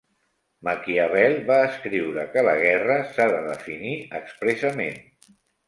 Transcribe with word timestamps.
Maquiavel 0.67 1.35
va 1.49 1.57
escriure 1.65 2.25
que 2.33 2.45
la 2.49 2.57
guerra 2.63 2.97
s'ha 3.13 3.29
de 3.37 3.45
definir 3.53 3.95
expressament. 4.25 5.01